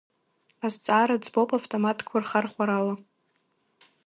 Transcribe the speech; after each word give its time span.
Азҵаара 0.65 1.23
ӡбоуп 1.23 1.49
автоматқәа 1.59 2.21
рхархәарала. 2.23 2.95